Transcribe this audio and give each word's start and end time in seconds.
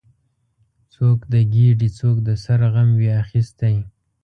څوک 0.93 1.17
د 1.31 1.33
ګیډې، 1.53 1.89
څوک 1.99 2.17
د 2.27 2.29
سر 2.43 2.61
غم 2.73 2.89
وي 2.99 3.09
اخیستی 3.23 3.75